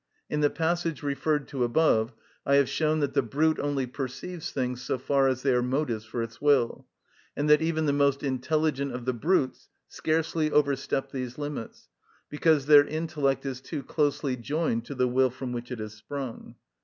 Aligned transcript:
In 0.31 0.39
the 0.41 0.49
passage 0.49 1.03
referred 1.03 1.47
to 1.49 1.63
above 1.63 2.11
I 2.43 2.55
have 2.55 2.67
shown 2.67 3.01
that 3.01 3.13
the 3.13 3.21
brute 3.21 3.59
only 3.59 3.85
perceives 3.85 4.49
things 4.49 4.81
so 4.81 4.97
far 4.97 5.27
as 5.27 5.43
they 5.43 5.53
are 5.53 5.61
motives 5.61 6.05
for 6.05 6.23
its 6.23 6.41
will, 6.41 6.87
and 7.37 7.47
that 7.47 7.61
even 7.61 7.85
the 7.85 7.93
most 7.93 8.23
intelligent 8.23 8.93
of 8.93 9.05
the 9.05 9.13
brutes 9.13 9.69
scarcely 9.89 10.49
overstep 10.49 11.11
these 11.11 11.37
limits, 11.37 11.87
because 12.29 12.65
their 12.65 12.83
intellect 12.87 13.45
is 13.45 13.61
too 13.61 13.83
closely 13.83 14.35
joined 14.35 14.85
to 14.85 14.95
the 14.95 15.07
will 15.07 15.29
from 15.29 15.51
which 15.51 15.69
it 15.71 15.77
has 15.77 15.93
sprung. 15.93 16.55